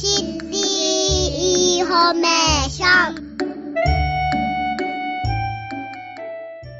[0.00, 3.28] City Information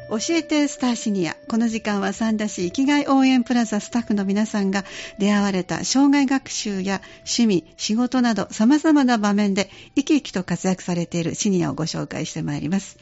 [0.09, 1.35] 教えてスターシニア。
[1.49, 4.85] この時間は三田市生きがい応援プラザスタッフの皆さんが
[5.17, 12.97] 出会われた生涯学習や趣味、仕事など様々な場面で生き生きと活躍されているシニアをご紹介してまいります。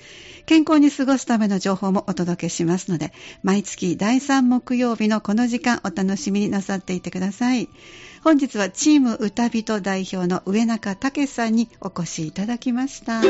[0.48, 3.12] 健康に過ごすための情報もお届けしますので、
[3.44, 7.68] 毎月第3木曜日のこの時間お楽しみになさっていてください。
[8.24, 13.22] 本日はチーム歌人代表の上中武さんにお越しいただきました。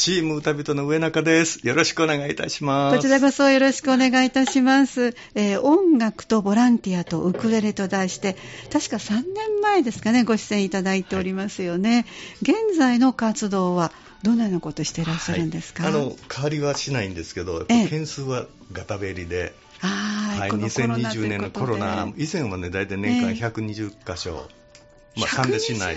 [0.00, 1.58] チーム歌人の上中です。
[1.66, 2.96] よろしくお願いいたします。
[2.96, 5.14] こちらこそよろしくお願いいたします。
[5.34, 8.34] えー音楽とボランティアとウクレレと題して、
[8.72, 12.06] 確か3年前ですかね、ご出演いただいておりますよね。
[12.40, 13.92] 現在の活動は
[14.22, 24.48] どのようなことしていらっしゃるんですか、はいあの変わりはしないんですけど、件数はガタベリで、はい、はいこのコロナとい2020年のコロナ、以前はね、大体年間ええ120箇所、
[25.16, 25.96] まあ、120三田市内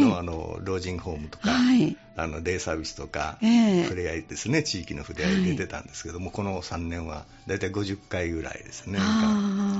[0.00, 1.96] の,、はいあの老人ホームとか、はい。
[2.16, 9.00] あのデイサービスとか、ええ触れ合いですね、地域の触れ合いで出てたんですけども、この3年は大体50回ぐらいですね、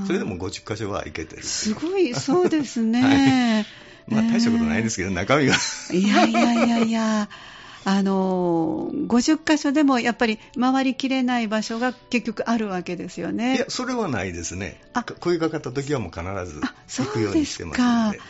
[0.07, 3.67] それでも50箇所は行けてるすごい、そうですね。
[4.09, 5.57] まあ、大したことないんですけど、中身は。
[5.93, 7.29] いやいやいやいや、
[7.87, 13.57] あのー、50箇所でもやっぱり回りきれない場所が結局あるわけですよね。
[13.57, 14.81] いや、それはないですね。
[14.93, 16.61] あか声がかかった時はもう必ず
[17.03, 18.21] 行くようにしてますのかで。。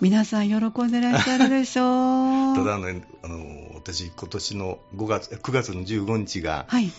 [0.00, 2.54] 皆さん喜んでらっしゃるでしょう。
[2.56, 6.90] ただね、あの私、今年の5月9月の15日がはい。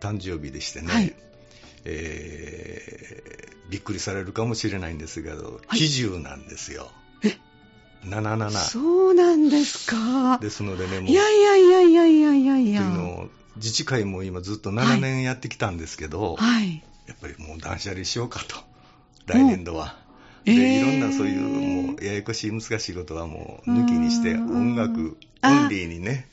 [0.00, 1.14] 誕生日でしてね、はい
[1.84, 6.90] えーびっくりされるかもしれないんですけど、はい喜寿なんですよ。
[7.22, 7.38] え
[8.04, 8.50] ？77。
[8.50, 10.38] そうなんですか。
[10.38, 12.82] ですのでね、もう、いやいやいやいやいやいやいといや。
[12.82, 16.84] うのを自治会も今ずっと7年やってきたんですけど、はい。
[17.06, 18.56] やっぱりもう断捨離しようかと、
[19.26, 20.03] 来年度は。
[20.44, 20.78] で、えー。
[20.78, 24.74] いろんなそういうもうややこしい難しいことはもう抜きにして、うん。
[24.74, 25.50] 音楽あ。
[25.50, 26.28] オンリーにね、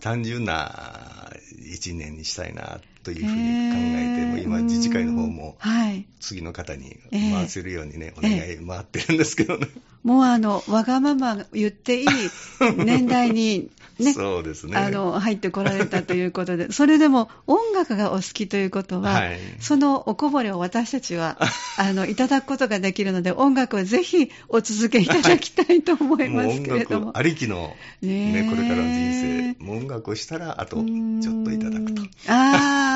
[0.00, 1.30] 単純な
[1.72, 3.36] 一年にしたいなというふうに
[3.70, 6.06] 考えて、もう今自治会の方もはい。
[6.18, 9.68] 次の方にえー回せるようにね、お願い回ってるんですけどね。
[10.02, 12.06] もうあの、わがまま言っていい
[12.76, 14.76] 年代にね、そうですね。
[14.76, 21.38] あの、入ってこられたということで、それでも音楽がお好きということは、はいそのおこぼれを私たちは、
[21.78, 27.06] あの、いただくことができるので、音楽をぜひお続けいただきたいと思いますけれども。
[27.06, 32.02] 楽ありきの、ねえね、これからの人生、もう音楽をしたら、あとちょっといただくと。
[32.02, 32.95] ああ、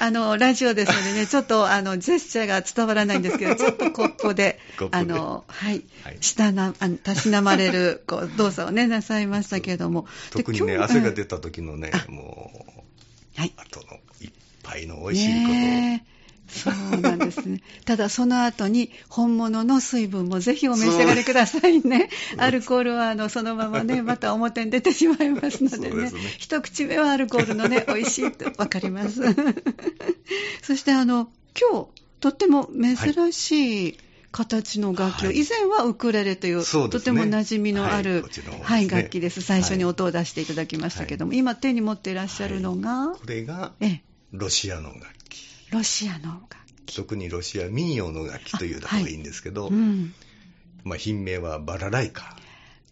[0.00, 4.60] あの、ラジオですのでね、 ちょっと、あの、ジェスチャーが伝わらないんですけど、ちょっとコップで。
[4.90, 5.82] あの、はい。
[6.04, 10.06] はい、したな、あのたしなまれる、こう、動作をね、なさいましたけれども。
[10.32, 12.66] で特にね、汗が出た時のね、も
[13.36, 13.52] う、はい。
[13.56, 15.48] 後の一杯の美味しいこ
[16.12, 16.17] と
[16.48, 17.60] そうなんですね。
[17.84, 22.08] ただその後に本物の水分もぜひお召し上がりくださいね。
[22.38, 25.96] アルコールはあのそのままね、 また表に出てしまいますのでね。
[26.02, 29.20] ですね一口目はアルコールのね、 美味しいってわかります。
[30.62, 31.28] そしてあの、
[31.58, 31.88] 今日、
[32.20, 33.98] とっても珍しい
[34.30, 38.24] 形の楽器を、はい以前はウクレレという、とても馴染みのある、
[38.62, 39.42] はい楽器です。
[39.42, 45.17] 最初にはい音を出していただきましたけども、今手に持っていらっしゃるのが、これがええ、ロシアの楽器。
[45.70, 46.56] ロシアの楽
[46.86, 46.94] 器。
[46.96, 50.14] 特にロシア民謡の楽器という方がいいんですけど、うん。
[50.84, 52.36] まあ、品名はバラライカ。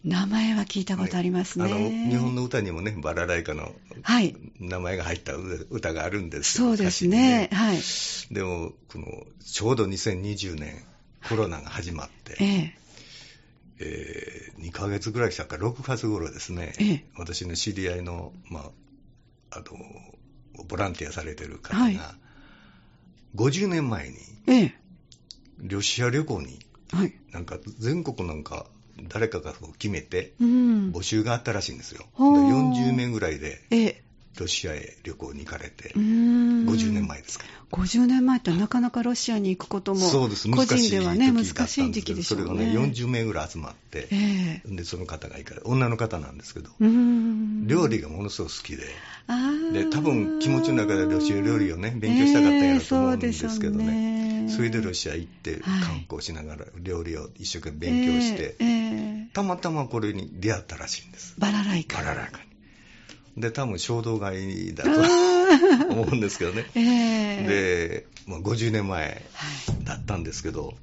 [0.03, 1.65] 名前は聞いたことありますね。
[1.65, 3.73] あの日本の歌にもね、バラライカの
[4.03, 4.35] はい。
[4.59, 7.49] 名前が入った歌があるんですよそうですね。
[7.51, 7.81] 歌詞にはい。
[8.33, 9.07] でもこの、
[9.43, 10.83] ちょうど2020年、
[11.27, 12.77] コロナが始まって、ええ。
[13.79, 18.71] えー2ヶ月ぐらいしたか、6月頃ですね、ええ私の知り合いの,、ま
[19.51, 21.99] あ、あのボランティアされてる方が、はい
[23.35, 24.15] 50年前に
[24.47, 24.75] ええ。
[25.59, 26.59] ロシア旅行に、
[26.91, 27.13] はい。
[27.31, 28.67] なんか全国なんか
[29.09, 30.91] 誰かが決めて、うん。
[30.91, 32.05] 募集があったらしいんですよ。
[32.13, 34.03] ほう40名ぐらいでええ。
[34.37, 36.65] ロシアへ旅行に行かれてう、ん。
[36.65, 37.07] 50年。
[37.07, 37.45] 前ですか？
[37.71, 37.77] ら。
[37.77, 42.45] 50年前ってなかなかロシアに行くことも、そうです、個人ではね、難しい時期でしょうね。
[42.45, 44.75] それがね、40名ぐらい集まって、ええ。
[44.75, 47.67] で、その方が行かれ女の方なんですけど、うん。
[47.67, 48.87] 料理がものすごく好きで、
[49.73, 54.43] で、多分気持ちの中でロシア料理をね、勉強したかったんやろと思うんですけどええそうでしょうね。
[54.43, 61.35] ねそれでロシア行ってはい観光しながら料理を一生懸命勉強して、ええええたまたまこれに出会ったらしいんです。
[61.37, 61.97] バラライカ。
[61.97, 62.46] バララカに。
[63.37, 64.89] で、多分衝動買いだと
[65.93, 66.65] 思うんですけどね。
[66.75, 69.47] ええで、まあ、50年前は
[69.81, 69.83] い。
[69.85, 70.75] だったんですけど、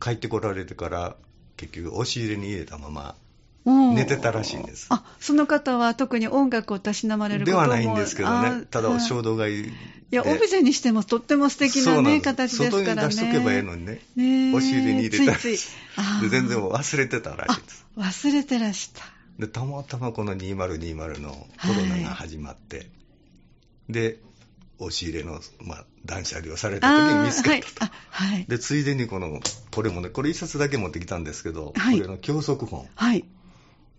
[0.00, 1.16] 帰ってこられてから、
[1.56, 3.14] 結局押し入れに入れたまま、
[3.64, 4.86] うん寝てたらしいんです。
[4.88, 9.68] あ、その方は特に音楽をたしなまれることもではないんですけどあね、ただはい衝動買いで。
[9.68, 9.72] い
[10.10, 12.84] や、オブジェにしてもとっても素敵なね、な形ですからね。
[12.84, 14.00] 外に出しとけばええのにね。
[14.16, 17.86] ねえ押し入れに入れたらついついあーで全然忘れてたらしいです。
[17.96, 19.19] あ、忘れてらした。
[19.38, 22.90] で、たまたまこの2020のコロナが始まって、
[23.88, 24.18] で、
[24.78, 27.92] 押し入れの、まあ、断捨離をされた時に見つあーはいけたと。。
[27.92, 28.44] あ、はい。
[28.48, 29.40] で、ついでにこの、
[29.70, 33.24] これもね、これ一冊だけ持ってきたんですけど、はいこれの教則本はい。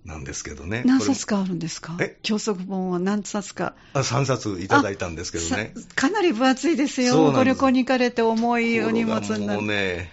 [0.04, 0.82] なんですけどね。
[0.84, 1.96] 何冊かあるんですか？
[2.00, 2.18] え？
[2.24, 3.76] 教則本は何冊か。
[3.94, 5.74] あ3冊いただいたんですけどね。
[5.76, 7.32] さかなり分厚いですよ。
[7.32, 9.68] ご旅行に行かれて重いお荷物になところがもうる。
[9.68, 10.12] ね、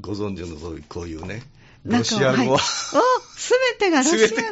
[0.00, 1.42] ご存知の通り、こういうね、
[1.88, 2.50] ロシア語は、はい。
[2.50, 2.58] お
[3.36, 4.18] すべてがロシア。
[4.18, 4.44] 全て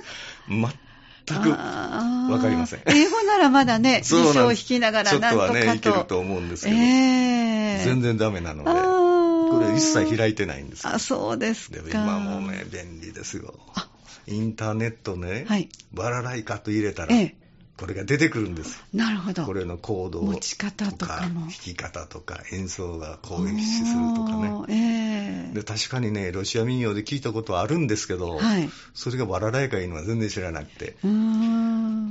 [1.27, 2.83] 全くわかりません。
[2.87, 6.05] 英語ならまだね、 辞書を引きながらちょっとはね、なんとかいけると。
[6.05, 6.81] と思うんですけど、え
[7.81, 7.83] え。
[7.85, 10.91] 全然ダメなので、これ一切開いてないんですよ。
[10.94, 11.77] あ、そうですか。
[11.77, 13.55] でも今もうね、便利ですよ。
[14.29, 15.69] インターネットね、はい。
[15.93, 17.45] バラライカと入れたら、ええ
[17.76, 18.82] これが出てくるんです。
[18.94, 19.44] なるほど。
[19.44, 24.64] これのコード持ち方とかも弾き方とか、演奏が攻撃するとかね。
[24.69, 28.69] ええで確かにね、ロシア民謡で聞いたことはあるんですけど、はい。
[28.94, 30.96] それがバラライカいうのは全然知らなくて、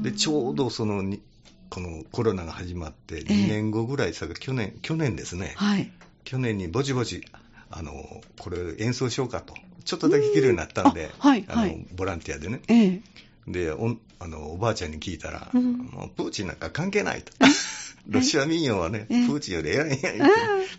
[0.04, 1.22] でちょうどそのに
[1.70, 5.92] このコロナが始まって、え2年後ぐらいさ、去年去年ですね、はい。
[6.24, 7.26] 去年にぼちぼち、
[7.72, 12.62] あのこれ演奏しようかと、ちょっとだけ弾けるようになったんで、うんあはいあのはいボランティアでね。
[12.68, 13.02] ええ
[13.48, 15.74] でおあのおばあちゃんに聞いたら、うん。
[15.78, 17.32] もうプーチンなんか関係ないと。
[18.08, 19.24] ロシア民謡はね、え？
[19.24, 20.32] えプーチンより偉いんや言って、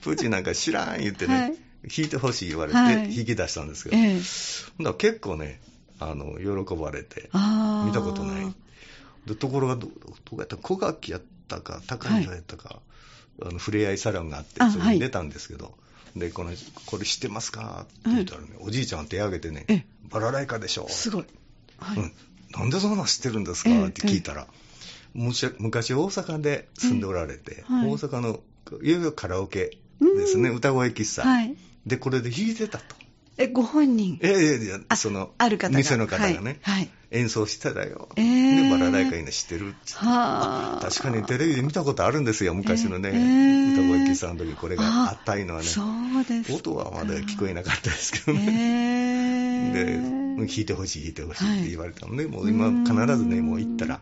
[0.03, 1.57] プーチンなんか知らん言ってね、はい。
[1.89, 2.95] 弾いてほしい言われて、はい。
[3.15, 4.21] 弾き出したんですけど、ええ。
[4.79, 5.61] ほんだら結構ね、
[5.99, 8.55] あの喜ばれて、見たことない。
[9.27, 9.91] でところがど、ど
[10.31, 12.81] こやった小垣やったか、高井やったか、
[13.43, 15.77] あの触れ合いサロンがあってあ、それに出たんですけど、
[16.15, 16.53] でこの
[16.87, 17.87] これ知ってますか？
[17.87, 20.87] って言ったらね、おじいちゃん手挙げてねええ、バラライカでしょ。
[20.89, 21.25] すごい。
[21.79, 21.99] はい。
[21.99, 22.13] うん、
[22.53, 24.47] なんでそんなん知ってるんですか、ええって聞いたら、
[25.15, 27.89] むし昔大阪で住んでおられて、えはい。
[27.89, 28.41] 大阪のいわ
[28.83, 30.57] ゆるカラオケですね、うん。
[30.57, 31.57] 歌声喫茶、はい。
[31.87, 32.97] でこれで弾いてたと。
[33.39, 34.19] え、ご本人？
[34.23, 35.77] ええいやあそのある方が。
[35.77, 36.79] 店の方がね、はい。
[36.79, 36.91] はい。
[37.13, 40.07] 演奏してたよ、ええでバラライカいの知ってるって言って。
[40.07, 40.81] はあ。
[40.83, 46.55] 確かにテレビで見たことあるんですよ、昔のね、ええ歌声喫茶の時これがあったいのはね、そうですか。
[46.57, 49.71] 音はまだ聞こえなかったですけどね。
[49.71, 54.01] えで、ー弾いてほしい、弾いてほしいはいって言われたので、もう今、必ずね、もう行ったら、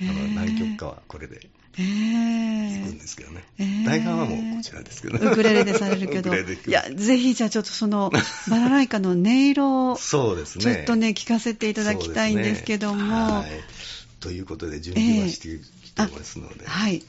[0.00, 3.84] あの何曲かはこれでえー弾くんですけどね、えー。
[3.86, 5.18] 大半はもうこちらですけど。
[5.30, 6.38] ウクレレでされるけど、い
[6.70, 8.10] や、ぜひじゃあちょっとその、
[8.48, 13.12] バラライカの音色を、そうですね、ちょっとね、聞かせていただきたいんですけども、ね。
[13.12, 13.50] はい。
[14.20, 15.48] ということで、準備はして
[15.84, 17.02] きてますので、はい。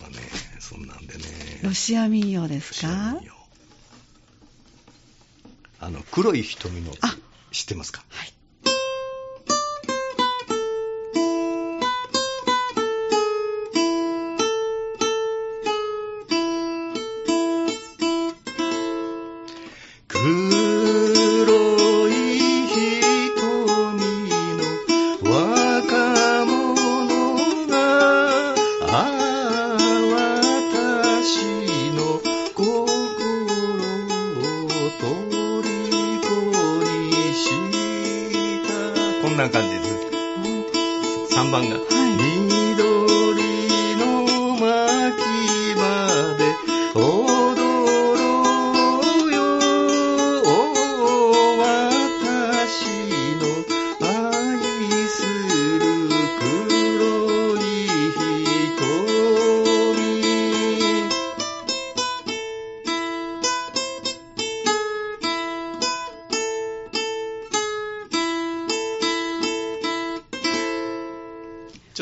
[0.00, 0.16] まあね、
[0.60, 1.22] そんなんでね、
[1.62, 3.20] ロシア民謡ですか？
[5.80, 7.16] あの黒い瞳のあ。
[7.52, 8.04] 知ってますか？
[8.08, 8.32] はい。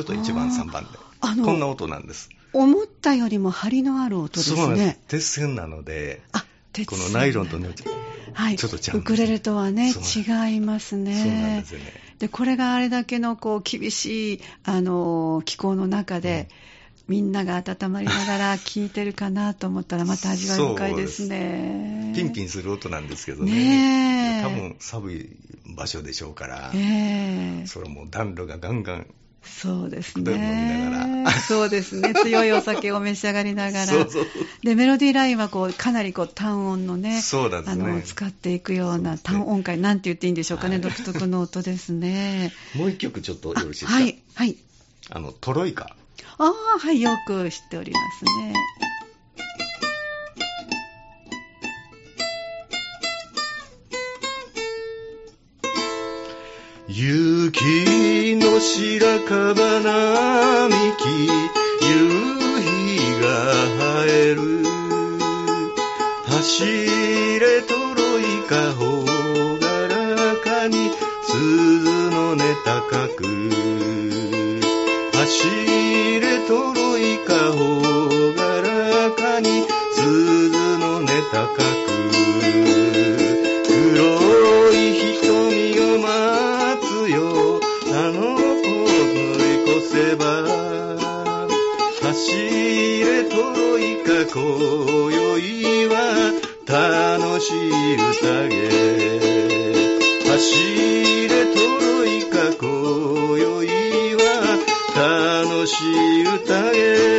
[0.02, 0.90] ょっと1番3番で。
[1.21, 2.28] あのこんな音なんです。
[2.52, 4.78] 思ったよりも張りのある音ですそうです。
[4.78, 5.00] ね。
[5.09, 7.68] 鉄線なのであ、鉄このナイロンとね
[8.35, 11.14] はい、ちょっとちゃうんウクレレとはね違いますね。
[11.14, 11.92] そうなんですよね。
[12.18, 16.49] でこれがあれだけのこう厳しいあの気候の中で、
[17.09, 22.12] みんなが温まりながら 聴いてるかなと思ったらまた味わい深いですね。
[22.14, 23.52] ピンピンする音なんですけどね。
[23.52, 24.42] ねえ。
[24.42, 25.37] 多分寒い
[25.76, 27.66] 場所でしょうから、ええ。
[27.66, 29.06] それも暖炉がガンガン
[29.45, 32.15] そうですねそうですね。
[32.15, 33.87] 強いお酒を召し上がりながら。
[33.87, 34.27] そうそう
[34.63, 42.53] で、メロディーラインはこう、かなりこう、単音のね、そうなんですねあの、使っていくような単音階、なんて言っていいんでしょうかね、はい独特の音ですね。
[42.75, 44.57] もう一曲ちょっとよあろしいですか、はい、はい。
[45.11, 45.95] あのトロイカ
[46.39, 48.55] ああ、はい、よく知っておりますね。
[56.89, 57.92] 雪の
[58.62, 61.62] 白樺並木
[104.95, 107.13] 楽しい宴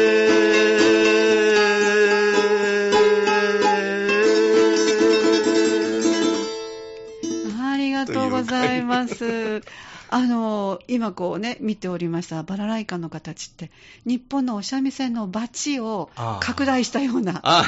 [7.60, 9.62] ありがとうございます。
[10.10, 13.72] あの、今こうね、見ておりましたバラライカの形って、
[14.06, 17.64] 日本のお三味線のバチを拡大したようなあ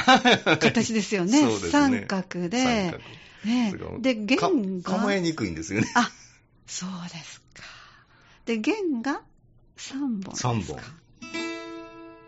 [0.60, 1.42] 形ですよね。
[1.46, 2.62] ね三角で。
[2.62, 3.02] 三角
[3.44, 4.92] ねで、弦が。
[4.92, 5.90] か構えにくいんですよね。
[5.96, 6.08] あ、
[6.68, 7.64] そうですか。
[8.44, 9.22] で、弦が
[9.76, 10.80] 3本ですか？3本。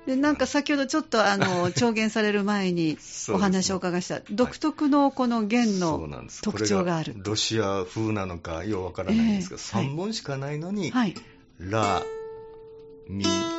[0.06, 2.96] で、なんか先ほどちょっとあの、 調弦される前に
[3.28, 6.08] お話をお伺いした、独特のこの弦の
[6.42, 7.14] 特徴がある。
[7.18, 11.14] ロシア風なのかようわからないんですけど、ええはい3本しかないのに、はい。
[11.58, 12.02] ラ、
[13.06, 13.57] ミ、ミ。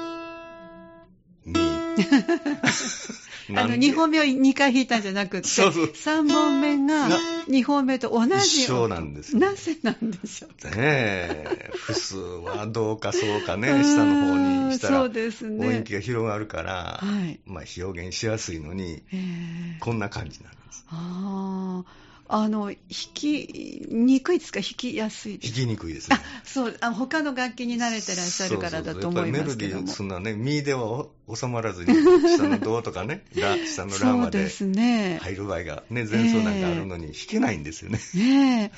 [3.50, 8.34] あの、なんで？2本目を2回弾いたんじゃなくって、そうそう3本目がな2本目と同じ。
[8.36, 10.52] 一緒なんですよなぜなんでしょう。
[10.70, 15.80] ねえ、普数はどうかそうかね、下の方にしたら、そうです音ね。
[15.82, 17.40] 域が広がるから、はい。
[17.46, 20.86] まあ表現しやすいのに、えーこんな感じなんです。
[20.90, 22.76] ああ、あの、弾
[23.16, 24.60] きにくいですか？
[24.62, 25.58] 弾きやすいですか？
[25.58, 26.18] 弾きにくいですね。
[26.18, 29.88] あ、そう、あ他の楽器に慣れてらっしゃるからだと思いますけども。
[29.88, 35.18] そうそうそうメロディー、そんなね、ミでは収まらずに、下のドとかね、 ラ、下のラまでですね。
[35.24, 38.00] 入る場合が、ね、前奏なんかあるのに弾けないんですよね。
[38.14, 38.72] ねえ。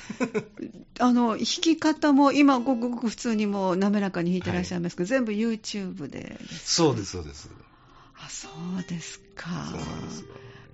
[0.98, 6.38] あの、弾き方も今ごくごく普通にもう滑らかに弾いてらっしゃいますけど、全部 YouTube で。
[6.64, 7.50] そうです、そうです。
[8.18, 9.50] あ、そうですか。
[9.70, 10.26] そうなんですよ。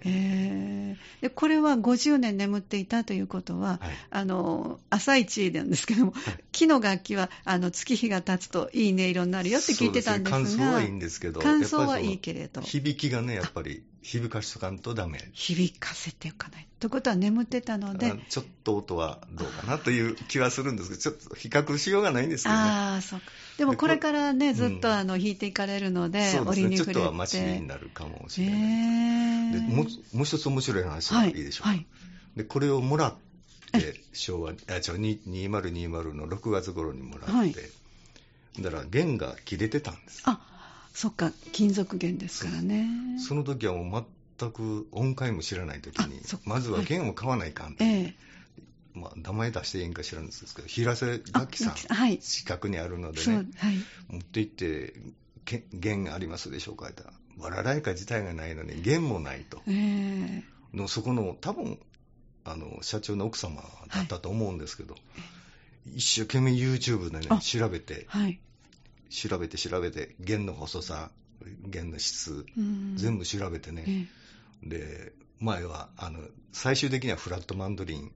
[0.05, 1.23] えー。
[1.23, 3.91] でこれは50年眠っていたということは、はい。
[4.11, 6.15] あの朝一なんですけども、
[6.53, 12.61] 木の楽器はあの月日が経つといい音色になるよって聞いてたんですが、そうね、感想はいいんですけど、感想はいいけれど。
[12.61, 15.21] 響きがね、やっぱり響かしとかんとダメ。
[15.35, 16.67] 響かせておかない。
[16.81, 22.59] ということは眠ってたのであ、ちょっと音はどうかなという気はするんですけど、ちょっと比較しようがないんですよね。
[22.59, 23.27] ああ、そうか。
[23.59, 27.01] でもこれからね、ずっとあの弾いていかれるので、そうですね、ちょっ折に触れて。
[27.01, 29.53] とはマシになるかもしえれない。
[29.53, 31.69] でーもうもう一つ面白い話がいいでしょうか。
[31.69, 31.87] はい。
[32.35, 33.15] でこれをもらっ
[33.73, 37.55] て、昭和、あ、違う、2020の6月頃にもらって、はい
[38.61, 40.23] だから弦が切れてたんです。
[40.25, 40.41] あ、
[40.99, 43.21] そっか、金属弦ですからね。
[43.25, 48.15] その時はもう全く音階も知らない時にまずは弦を買わないかんって、ええ
[48.95, 52.19] まあ、名前出していいんか知らんですけど、平瀬楽器さんあ、はい。
[52.19, 53.47] 近くにあるのでね、はい。
[54.09, 54.93] 持って行って、
[55.45, 59.63] け弦ありますでしょうかって言ったら、バラライカ自体がないのに弦もないと。
[59.69, 61.79] ええのそこの多分
[62.45, 63.63] あの社長の奥様
[63.95, 64.97] だったと思うんですけど、
[65.87, 68.41] 一生懸命 YouTube でねあ調べてはい。
[69.09, 71.11] 調べて調べて弦の細さ
[71.67, 72.97] 弦の質うん。
[72.97, 74.07] 全部調べてね、え
[74.65, 74.69] え。
[74.69, 76.21] で前はあの
[76.53, 78.13] 最終的にはフラットマンドリン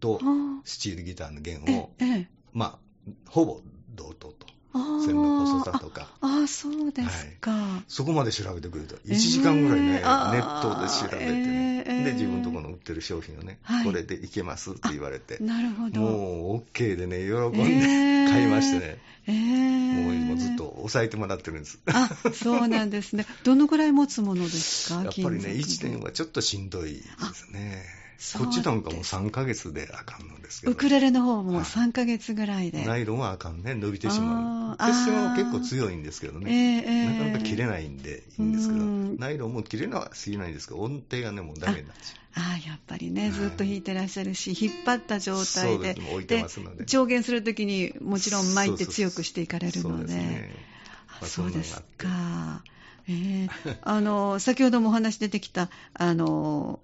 [0.00, 2.28] とあスチールギターの弦えをええ。
[2.52, 3.60] まあほぼ
[3.94, 6.08] 同等と線の細さとか。
[6.20, 7.52] ああ、そうですか。
[7.88, 10.32] そこまで調べてくれた1時間ぐらいね、えー。
[10.32, 12.04] ネットで調べてね、えー。
[12.04, 13.84] で自分のところの売ってる商品をね、はい。
[13.84, 15.38] これでいけますって言われて。
[15.40, 16.00] なるほど。
[16.00, 18.28] もう OK でね、喜んでえー。
[18.30, 19.34] 買いましてね、ええ
[20.02, 21.78] もう今ずっと抑えてもらってるんです。
[21.86, 23.26] あ、そうなんですね。
[23.44, 25.02] どのぐらい持つものですか？
[25.02, 27.00] やっぱりね、金1属年はちょっとしんどいで
[27.34, 27.84] すね。
[28.36, 31.64] こっちなんかもう3ヶ月であかんのですけど、ウクレレの方もはい。
[31.64, 32.84] 3ヶ月ぐらいで。
[32.84, 34.76] ナイロンはあかんね、伸びてしまう。
[34.76, 34.86] あー。
[34.86, 39.16] 鉄線はあー結構強いんですけどえね、えええなかなか切れないんでいいんですけど、うん。
[39.18, 42.42] ナイロンも切れなはすぎないんですけど、音程がね、もうダメになっちゃう。
[42.42, 45.94] ああ、やっぱりね、はいずっと弾いてらっしゃるし、引っ張った状態で。
[45.94, 46.86] です、もう置いてますので。
[46.86, 50.50] 調弦するときにもちろん巻いて強くしていかれるので。
[51.22, 52.64] そうですか。
[53.08, 53.48] ええ
[53.82, 56.80] あの、先ほどもお話出てきた、あの、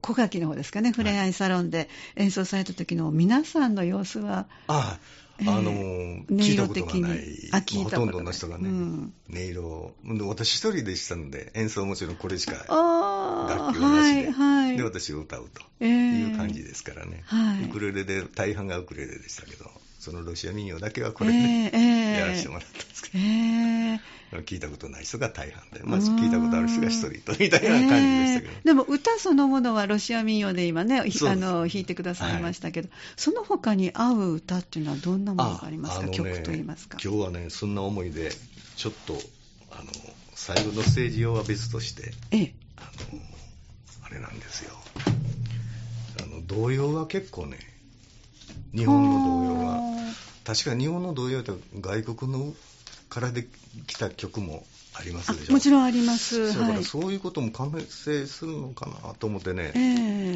[0.00, 4.98] 小垣の方ですかね、ふれあいサロンで演奏された時の皆さんの様子は、あ
[5.38, 7.04] ええあ、あの、音色的に？
[7.52, 8.06] あ聞いたことない。
[8.06, 9.12] ほとんどの人がね、うん。
[9.32, 9.94] 音色を、
[10.28, 14.30] 私一人でしたので、演奏はもちろんこれしか、楽器はなしで。
[14.30, 14.76] はい、はい。
[14.76, 17.22] で、私が歌うとええいう感じですからね。
[17.24, 17.64] はい。
[17.64, 22.18] ウクレレで、大半がウクレレでしたけど、そのロシア民謡だけはこれで、ええええ。
[22.20, 24.00] やらせてもらったんですけええ。
[24.32, 36.98] ど、聞いたことない人が大半で、まあ、聞いたことある人が一人とみたいな感じでしたけど、ええでも歌そのものはロシア民謡で今ね、あの弾いてくださいましたけど、その他に合う歌っていうのはどんなものがありますか、ね曲といいますか。
[37.02, 38.30] 今日はね、そんな思いで、
[38.76, 39.18] ちょっと、
[39.70, 39.90] あの、
[40.34, 43.20] 最後のステージ用は別として、ええ、あの、
[44.06, 44.72] あれなんですよ。
[46.22, 47.58] あの、童謡が結構ね、
[48.74, 49.80] 日本の童謡が、
[50.44, 52.52] 確か日本の童謡って外国の
[53.08, 53.46] からで
[53.86, 55.52] 来た曲もありますでしょ。
[55.52, 56.48] あもちろんあります。
[56.48, 56.84] だからはい。
[56.84, 59.80] そういうことも関係するのかなと思ってね、え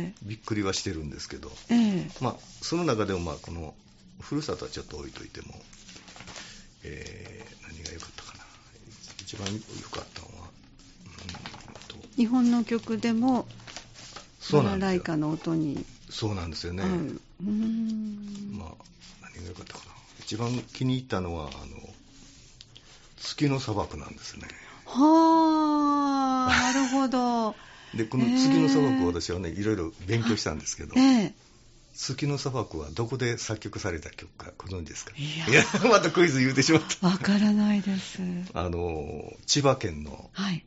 [0.08, 3.74] えびっくりはしてるんですけど、ええまあ、その中でも、まあ、この、
[4.20, 5.54] ふるさとはちょっと置いといても、
[6.84, 8.44] えー何が良かったかな。
[9.20, 10.48] 一番良かったのは、
[11.06, 13.46] うーんと日本の曲でも、
[14.40, 15.84] そうなんですよライカの音に
[16.14, 16.82] そうなんですよね。
[16.84, 16.90] 合う。
[16.90, 18.68] うーんまあ、
[19.34, 19.90] 何が良かったかな。
[20.20, 21.76] 一番気に入ったのは、あの、
[23.16, 24.46] 月の砂漠なんですね。
[24.86, 27.56] はあ、なるほど。
[27.94, 31.34] で、この月の砂漠を私はね、いろいろ勉強したんですけど、ええ
[31.96, 35.12] 月の砂漠はどこで作曲された曲かご存知ですか？
[35.16, 37.06] いや またクイズ言うてしまった。
[37.06, 38.18] わからないです。
[38.52, 40.66] あの、千葉県の、はい。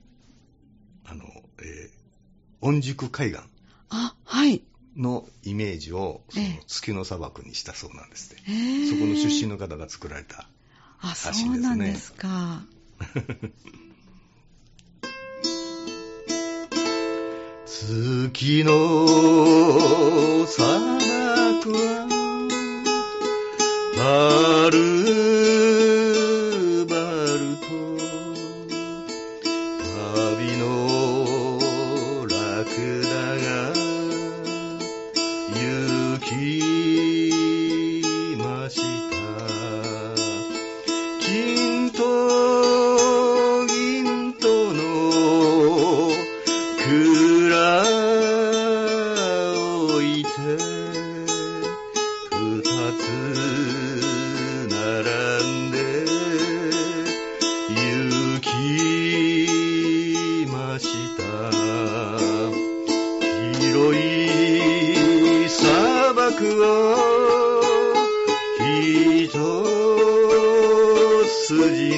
[1.03, 1.25] あの、
[1.61, 1.97] えー
[2.61, 3.41] 御宿海岸
[3.89, 4.63] あ、はい。
[4.97, 8.43] のイメージを、そのええ月の砂漠にしたそうなんですね。
[8.47, 10.47] ええそこの出身の方が作られた。
[11.01, 12.63] らしいんですねうなんですか。
[17.65, 18.75] 月の
[20.47, 22.07] 砂漠は
[23.97, 24.69] は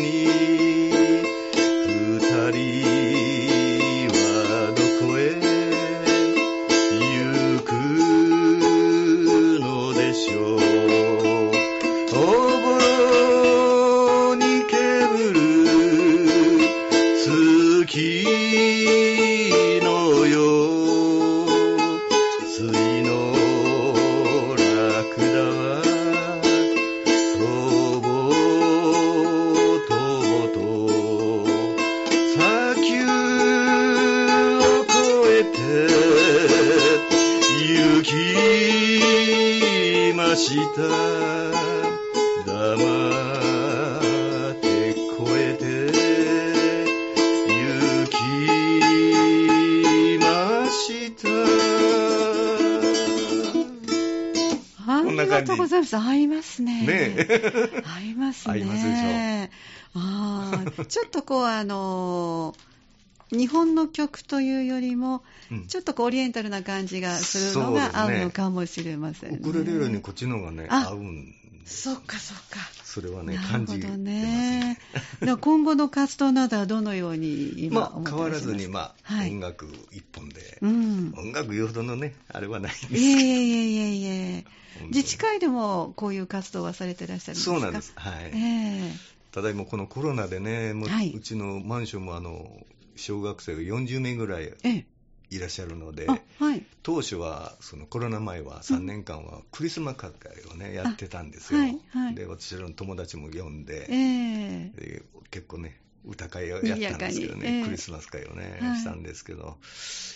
[0.10, 0.69] me.
[58.16, 58.54] ますね。
[58.54, 59.52] 合いますでし
[59.96, 62.70] ああ、ちょっとこう、あのー
[63.32, 65.68] 日本の曲というよりも、うん。
[65.68, 69.38] ちょっとこうオリエンタルな感じがするのが合うのかもしれませんね。
[69.40, 72.58] ウクレレよりにこっちの方がねあ合うんそっかそっか。
[72.84, 79.32] それはねな感じてまするほどね今後の活動などはどのように今まあ変わらずにままあ、はい。
[79.32, 81.14] 音楽一本で、うん。
[81.16, 84.46] 音楽言うほどのねあれはないんですいえいえいえいえいえ。
[84.88, 87.52] 自治会でもこういう活動はされてらっしゃるんですか？
[87.54, 87.94] そうなんです。
[87.96, 88.92] はい、ええ。
[89.32, 91.12] ただいまこのコロナでねもう,、はい。
[91.14, 94.86] うちのマンションもあの小学生が40名ぐらいええ。
[95.32, 96.66] いらっしゃるのであ、はい。
[96.82, 100.12] 当初はそのコロナ前は3年間はクリスマス会
[100.52, 102.16] をね、やってたんですよ、はいはい。
[102.16, 104.72] で私らの友達も呼んで,、ええ。
[104.76, 107.64] で結構ね歌会をやったんですけどね、ええ。
[107.64, 108.78] クリスマス会をね、はい。
[108.80, 109.58] したんですけど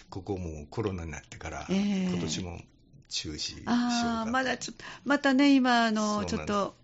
[0.10, 2.08] ここもうコロナになってから、ええ。
[2.10, 2.60] 今年も
[3.14, 6.76] 中止しようかあまだちょっと、またね、今、あの、ちょっと、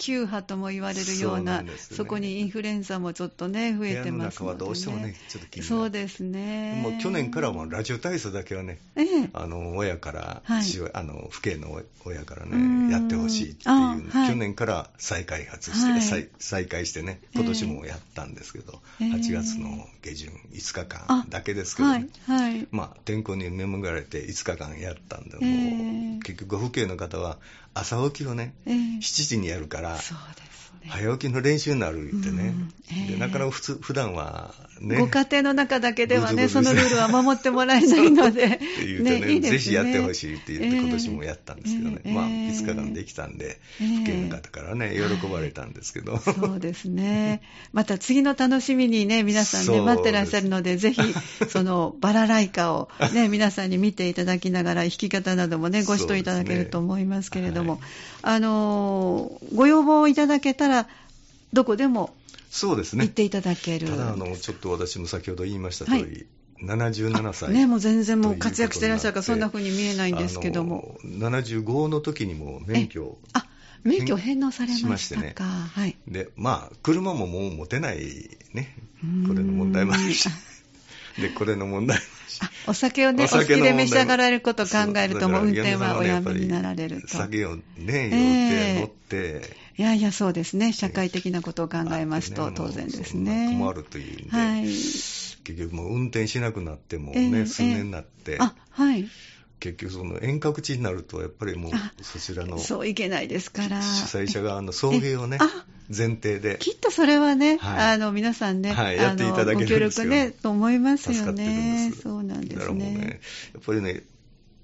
[0.00, 1.70] 急波とも言われるようなね。
[1.76, 4.10] そこにインフルエンザもちょっとね、増えてますので、ね。
[4.10, 5.64] 部屋の中はどうしてもねちょっと気になる。
[5.68, 6.80] そうですね。
[6.82, 9.30] もう去年からもラジオ体操だけはねええ。
[9.34, 10.64] あの親から、はい。
[10.94, 12.88] あの父兄の親からうん。
[12.88, 14.28] ねやってほしいっていうあはい。
[14.30, 16.02] 去年から再開発して、はい。
[16.02, 19.08] 再再開してね今年もやったんですけど、ええ。
[19.10, 22.68] 8月の下旬5日あ間だけですけど、はねい、はい。
[22.70, 27.38] まあ天候に恵まれて5日間やったんでもう、ええ結局、父兄の方は
[27.74, 28.74] 朝起きをね、ええ。
[28.74, 30.88] 7時にやるから、そうですね。
[30.88, 32.74] 早起きの練習になるってね、うん。
[32.90, 33.12] ええ。
[33.12, 47.42] でなかなか普通普段はね、ご家庭の中だけではね、そのルールは守ってもらえないので、 って言うとねいいですぜひやってほしいって言って、ええ今年もやったんですけどね、ええまあ、5日間できたんで、ええ父兄の方からね、喜ばれたんですけど、そうですね。
[47.72, 51.00] また次の楽しみにね、皆さんね、待ってらっしゃるので、ぜひ、
[51.50, 57.80] そのバラライカをね、皆さんに見ていただきながら、弾き方などもね、ご指導いただけると思いますけれども、はい。
[58.22, 60.88] あのー、ご要望いただけたら、
[61.52, 62.14] どこでも
[62.50, 63.86] そうですね行っ、ていただける。
[63.88, 66.26] ただあの、ちょっと私も先ほど言いました通り、
[66.62, 67.52] 77歳。
[67.52, 70.98] ね、もう全然もう活躍してらっしゃるから、そんな風に見えないんですけども。
[71.04, 73.46] あの75の時にも免許をあ、
[73.84, 75.96] 免許返納されましたねはい。
[76.08, 78.76] で、まあ、車ももう持てないね
[79.26, 80.28] これの問題もあるし、
[81.20, 82.02] で、これの問題も
[82.66, 87.08] お酒をね、おお好きで召し上がられることを考えると、もう運転はおやめになられると。
[87.08, 90.74] 酒をね、酔って、ええ乗って、いやいや、そうですね。
[90.74, 93.56] 社会的なことを考えますと、当然ですね。
[93.58, 94.64] 困るというんで、はい。
[94.66, 99.08] 結局もう運転しなくなってもええね、数年になって、あ、はい。
[99.58, 103.80] 結局その遠隔地になると、やっぱりもうあそちらの主そういけないですから。
[103.80, 105.38] 催者側の送迎をね
[105.88, 111.90] 前提できっとそれはね、はいあの皆さんね、はいあやっていただけのご協るんですよ力ね、と思いますよね。
[112.02, 113.20] そうなんですだからもうねね。、
[113.54, 114.02] やっぱりね、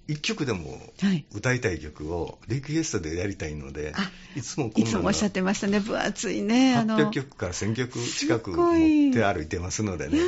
[0.09, 1.25] 一曲でもはい。
[1.33, 6.77] 歌いたい曲をリクエストでやりたいのであ、いつもいつもおっしゃってましたね、分厚いね。
[6.77, 10.19] あの800曲から1000曲近く持って歩いてますのでね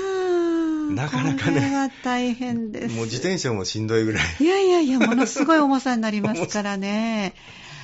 [0.94, 2.94] なかなかねこれは大変です。
[2.94, 4.24] もう自転車もしんどいぐらい。
[4.40, 7.34] いやいやいや、 ものすごい重さになりますからね。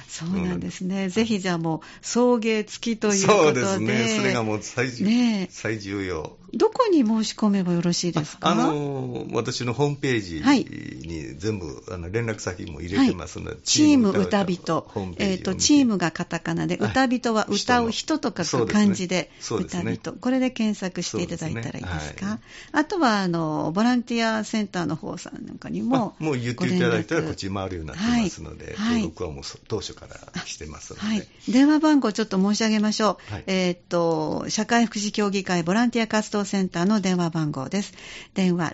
[0.09, 1.09] そうなんですね。
[1.09, 3.63] ぜひじゃあもう、送迎付きということで。
[3.63, 6.39] そうですね、それがもう最重,、ねえ最重要。
[6.57, 8.49] どこに申し込めばよろしいですか？
[8.49, 10.64] あの私のホームページはい。
[10.64, 14.87] に全部、あの連絡先も入れてますので、チーム歌人
[15.19, 20.12] えっ、と、チームがカタカナで、はい歌人は歌う人と書く漢字で、ねそうです歌人。
[20.12, 22.19] これで検索していただいたらいいですか？
[22.19, 22.29] すね。
[22.29, 22.40] はい。
[22.73, 29.03] あとは、あの、ボランティアセンターの方さんなんかにもあ、もう言っていただいたらこっち回るようになってますので、はい。
[29.03, 31.29] 登録はもうそ当初からしてますので、はい。
[31.49, 33.33] 電話番号ちょっと申し上げましょう。
[33.33, 33.45] はい。
[33.47, 37.93] えーっと、社会福祉協議会ボランティア活動センターの電話番号です。
[38.35, 38.71] 電話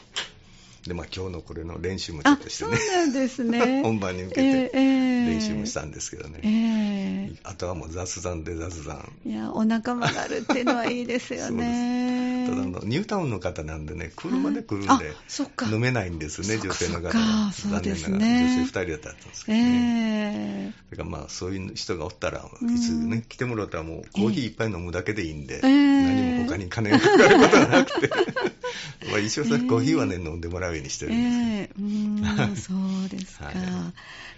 [0.87, 3.83] でまあ、今日のこれの練習もちょあっと、してそうね、なんですね。
[3.85, 4.81] 本番に向けてえええ
[5.25, 9.13] え練習もしたんですけどね、えあとはもう雑談で雑談。
[9.27, 12.40] えいや、お仲間があるっていうのはいいですよね。
[12.51, 17.13] ただあのニュータウンの方なんでね、車で来るんはいで飲めないんですね、女性の方が。
[17.13, 20.67] 残念ながら女性2人だったんですけどね。
[20.69, 28.11] えだからまあそういう人がおったら、うんいつね、来てもらったらもうコーヒー一杯飲むだけでいいんで、ええ何も他に金がかかることがなくて、
[29.11, 32.53] まあ一応さ、コーヒーはね、飲んでもらうようにしてえるんですけど。
[32.53, 32.73] えそ
[33.07, 33.47] うですか。
[33.47, 33.55] はい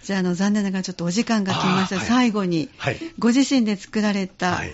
[0.03, 2.01] じゃあ、あの、残念ながらちょっとお時間が来ました。
[2.01, 2.97] 最後に、はい。
[3.19, 4.73] ご自身で作られた、はい。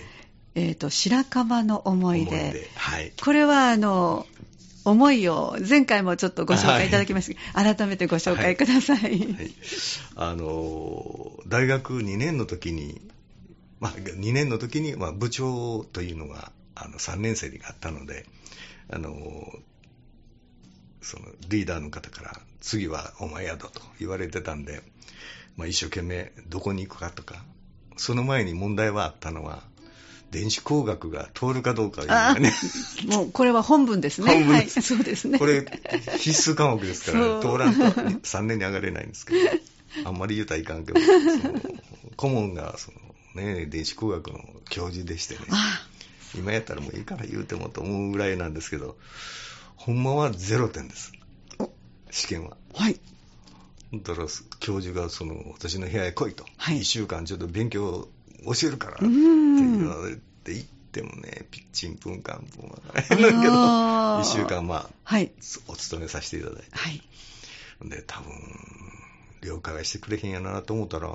[0.54, 2.68] えっ、と、白樺の思い出。
[2.74, 3.12] はい。
[3.22, 4.26] これは、あの、
[4.84, 8.98] 思いを前回もちょっとご紹介いただきましたが、改めてご紹介ください。
[8.98, 9.36] はい、
[10.16, 13.00] あのー大学2年の時に、
[13.80, 18.24] まあ、2年の時に、まあ、部長というのがあの3年生にあったので、
[18.88, 19.10] あの
[21.02, 24.80] そのリーダーの方から、次はお前やだと言われてたんで、
[25.56, 27.42] まあ、一生懸命どこに行くかとか、
[27.96, 29.62] その前に問題はあったのは、
[30.30, 32.52] 電子工学が通るかどうかいうのがね、
[33.06, 34.32] もうこれは本文ですね。
[34.32, 34.54] 本文。
[34.54, 35.38] はい、そうですね。
[35.38, 35.66] これ、
[36.18, 39.50] 必須科目ですから、通らんと3年に上がれないんですけど、
[40.06, 41.00] あんまり言うたらいかんけど、
[42.16, 42.92] 顧問がそ
[43.34, 45.86] の、ね、電子工学の教授でしてね、あ
[46.36, 48.96] 今やったらもういいから言うてもと思うぐらいなんですけど、
[49.74, 51.12] ほんまは0点です。
[51.58, 51.70] お、
[52.10, 52.56] 試験は。
[52.74, 53.00] はい。
[53.92, 54.28] だから
[54.60, 56.80] 教授がその私の部屋へ来いと、はい。
[56.80, 58.08] 1週間ちょっと勉強
[58.44, 65.32] 教えるからってうん言われて行ってもね、ピッチンプンカンプンわからへんねんけど、あー1週間まあ、はい。
[65.68, 66.68] お勤めさせていただいて。
[66.72, 67.02] はい。
[67.88, 68.32] で、多分、
[69.42, 71.14] 了解はしてくれへんやなと思ったら、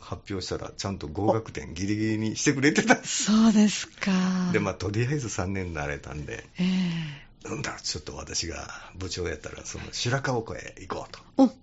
[0.00, 3.02] 発表したら、ちゃんと合格点ギリギリにしてくれてた。
[3.04, 4.50] そうですか。
[4.52, 11.54] で、まあ、とりあえず3年になれたんで、えなんだ、ちょっと私が部長やったら、その白川湖へ行こうと、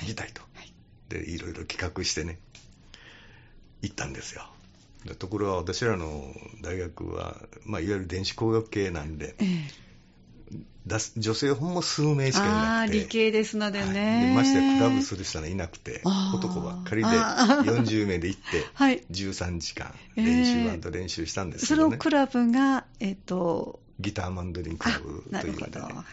[0.00, 0.42] 行きたいと。
[0.54, 0.74] はい
[1.08, 2.38] で、いろいろ企画してね、
[3.84, 4.46] 行ったんですよ。
[5.04, 6.24] でところが私らの
[6.62, 9.84] 大学は、まあ、いわゆる電子工学系なんで、ええ
[11.16, 12.98] 女性ほんも数名しかいあなくて。
[12.98, 14.28] あ理系ですのではいね。
[14.28, 16.02] でましてやクラブする人がいなくて
[16.34, 19.02] 男ばっかりであー40名で行って、 はい。
[19.10, 25.38] 13時間えー練習練習したんですけどね、そのクラブが、えっ、と、ギターマンドリンクラあブ。
[25.40, 26.04] というのでね、はい。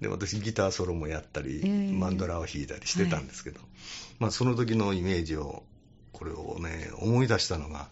[0.00, 3.60] で私ギターソロもやったり、えーマンドラを弾いたりしてたんですけど、
[4.18, 5.62] まあ、その時のイメージを
[6.16, 7.88] これをね思い出したのが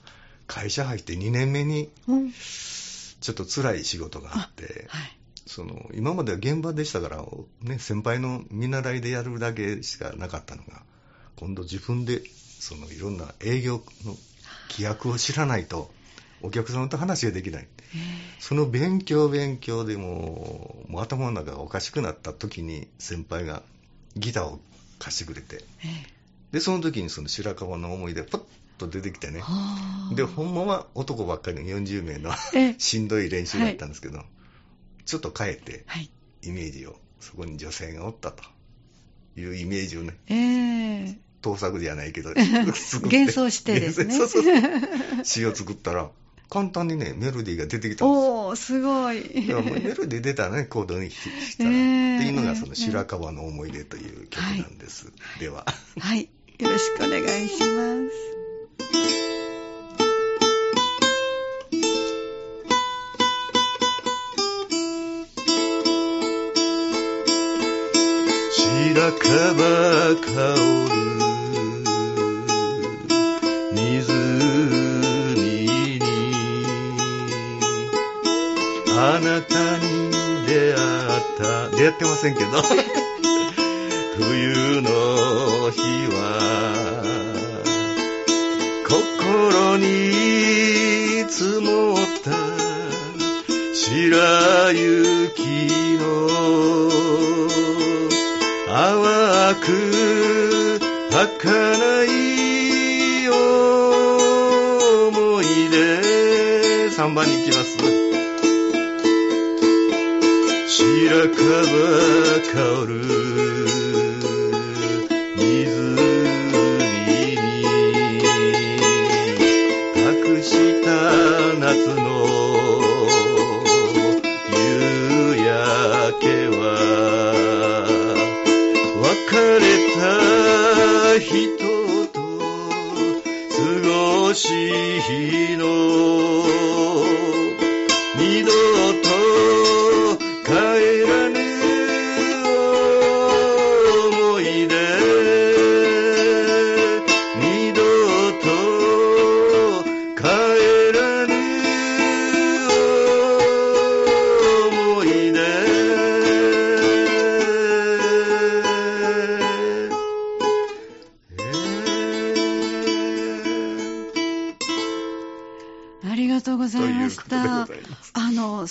[0.46, 2.32] 会社入って2年目にうん。
[2.32, 5.18] ちょっと辛い仕事があってはい。
[5.46, 7.24] その今までは現場でしたから、
[7.62, 10.82] ね、先輩の見習いでやるだけしかなかったのが
[11.36, 12.22] 今度自分で
[12.60, 14.16] そのいろんな営業の
[14.70, 15.90] 規約を知らないと
[16.40, 17.62] お客様と話ができない。
[17.62, 17.66] え。
[18.40, 23.62] その勉強勉強でもうもう頭の中がおかしくなった時に先輩が
[24.16, 24.60] ギターを
[24.98, 26.13] 貸してくれてええ
[26.54, 28.42] でその時にその白川の思い出パッ
[28.78, 29.40] と出てきてえね。
[29.40, 30.14] はあ。
[30.14, 32.60] でほんまは男ばっかりの40名のえ。
[32.60, 34.22] え しんどい練習だったんですけど、
[35.04, 36.08] ちょっと変えてはい。
[36.42, 38.44] イメージをそこに女性がおったと。
[39.36, 41.18] いうイメージをねええ。
[41.42, 44.14] 盗作じゃないけど 幻想してですね。
[44.16, 45.24] そうそうそう。
[45.24, 46.08] 詩を作ったら
[46.48, 48.22] 簡単にねメロディーが出てきたんです。
[48.22, 49.16] よおー、すごい。
[49.44, 52.16] メロディー出たらねコードにしたら、ええ。
[52.18, 55.66] っていうのがその白川の思い出という曲なんです、では。
[55.98, 56.28] はい。
[56.58, 58.34] よろしくお願いします。
[68.52, 70.30] 白樺香
[70.94, 70.96] る
[73.74, 74.06] 湖
[75.98, 76.06] に
[78.96, 80.10] あなたに
[80.46, 80.78] 出会
[81.18, 82.62] った出会ってませんけど
[84.16, 87.02] 冬の日は
[88.86, 89.84] 心に
[91.28, 92.30] 積もった
[93.74, 96.02] 白雪の
[98.66, 99.66] 淡く
[101.10, 103.34] 儚い思
[105.42, 105.76] い出
[106.90, 107.76] 3番に行きます。
[110.66, 111.36] 白樺
[112.52, 113.23] 香る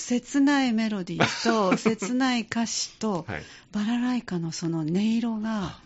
[0.04, 5.80] 切ないメロディーと、切ない歌詞と、はいバラライカのその音色が、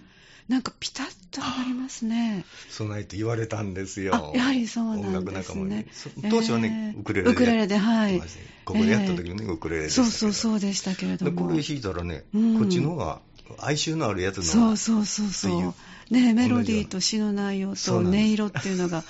[0.49, 2.43] なんかピタッと上がりますね。
[2.69, 4.33] 備えて言われたんですよ。
[4.33, 5.85] あやはりそうなんですね
[6.29, 7.31] 当初はね、えーウクレレで。
[7.31, 8.19] ウクレレではい
[8.65, 10.05] ここでやった時にね、ウクレレでそう。
[10.05, 11.31] そうそうでしたけれども。
[11.31, 13.21] でこれ弾いたらね、うんこっちの方が
[13.59, 15.73] 哀愁のあるやつのそうそうそうそう
[16.11, 16.13] う。
[16.13, 19.03] ねメロディーと詩の内容と音色っていうのが、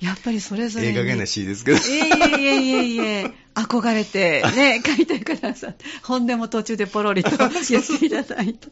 [0.00, 0.92] やっぱりそれぞれに。
[0.92, 1.78] ええ加減な詩ですけど。
[1.78, 8.68] いえいえいえいえいえ、憧れてね、 書いてくださって、本音も途中でポロリと 言っていただいて、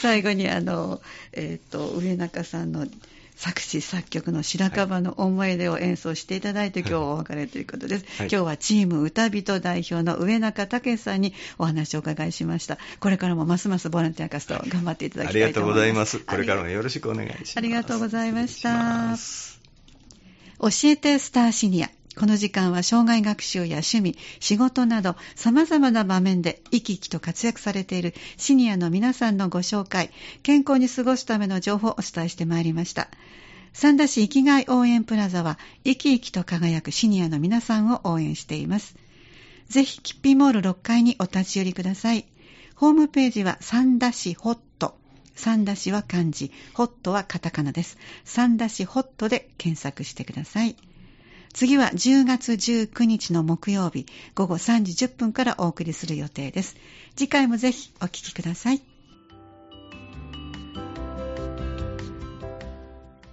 [0.00, 1.00] 最後にあの、
[1.32, 2.86] えっ、と、上中さんの
[3.36, 8.04] 作詞作曲の白樺の思い出を演奏していただいて、今日お別れということです。
[8.18, 12.76] はい今日はチーム歌人代表の上中武さんにお話をお伺いしました。
[12.98, 15.74] これからもますますボランティア活動頑張っていただきありがとうたいと思いま。
[15.74, 16.24] ございますす。
[16.24, 17.54] これからもよろしくお願いします。
[17.56, 19.59] ありがとうございました
[20.60, 21.90] 教えてスターシニア。
[22.16, 30.10] この時間は障害学習や趣味、仕事など様々な場面で生き生きと活躍されているシニアの皆さんのご紹介、
[30.42, 33.08] 健康に過ごすための情報をお伝えしてまいりました。
[33.72, 38.96] 三田市生きがい応援プラザは生き生きと輝くシニアの皆さんを応援しています。
[39.68, 42.26] ぜひ、キッピーモール6階にお立ち寄りください。
[42.74, 44.99] ホームページは三田市ホット。
[45.40, 47.96] 三田市は漢字、ホットはカタカナです。
[48.24, 50.76] 三田市ホットで検索してください。
[51.54, 56.76] 次は10月19日の木曜日午後3時10分からお送りする予定です。
[57.16, 58.82] 次回もぜひお聞きください。